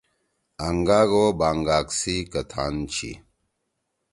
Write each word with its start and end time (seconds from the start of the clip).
آنگاگ 0.67 1.11
او 1.19 1.23
بانگاگ 1.39 1.87
سی 1.99 2.15
کتھان 2.31 2.75
چھی۔ 2.93 3.11